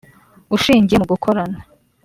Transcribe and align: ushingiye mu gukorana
ushingiye 0.55 0.97
mu 0.99 1.07
gukorana 1.11 1.57